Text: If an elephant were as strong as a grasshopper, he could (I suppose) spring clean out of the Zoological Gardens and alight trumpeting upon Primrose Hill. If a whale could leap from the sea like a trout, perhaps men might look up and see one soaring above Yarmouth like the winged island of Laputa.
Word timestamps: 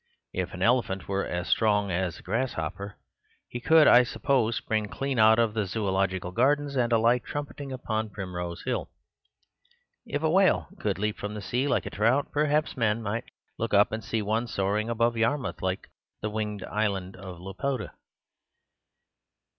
If 0.33 0.55
an 0.55 0.63
elephant 0.63 1.07
were 1.07 1.27
as 1.27 1.47
strong 1.47 1.91
as 1.91 2.17
a 2.17 2.21
grasshopper, 2.23 2.97
he 3.47 3.59
could 3.59 3.85
(I 3.87 4.01
suppose) 4.01 4.55
spring 4.55 4.87
clean 4.87 5.19
out 5.19 5.37
of 5.37 5.53
the 5.53 5.67
Zoological 5.67 6.31
Gardens 6.31 6.75
and 6.75 6.91
alight 6.91 7.23
trumpeting 7.23 7.71
upon 7.71 8.09
Primrose 8.09 8.63
Hill. 8.63 8.89
If 10.07 10.23
a 10.23 10.29
whale 10.31 10.69
could 10.79 10.97
leap 10.97 11.19
from 11.19 11.35
the 11.35 11.39
sea 11.41 11.67
like 11.67 11.85
a 11.85 11.91
trout, 11.91 12.31
perhaps 12.31 12.75
men 12.75 13.03
might 13.03 13.25
look 13.59 13.75
up 13.75 13.91
and 13.91 14.03
see 14.03 14.23
one 14.23 14.47
soaring 14.47 14.89
above 14.89 15.15
Yarmouth 15.15 15.61
like 15.61 15.87
the 16.23 16.31
winged 16.31 16.63
island 16.63 17.15
of 17.15 17.39
Laputa. 17.39 17.91